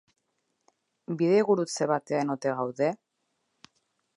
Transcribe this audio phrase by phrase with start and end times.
[1.19, 2.89] Bidegurutze batean ote gaude?